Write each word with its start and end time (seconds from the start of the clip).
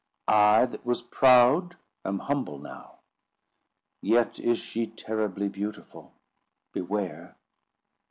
I 0.27 0.65
that 0.65 0.83
was 0.83 1.03
proud 1.03 1.77
am 2.03 2.17
humble 2.17 2.57
now. 2.57 3.01
Yet 4.01 4.39
is 4.39 4.57
she 4.57 4.87
terribly 4.87 5.47
beautiful—beware. 5.47 7.37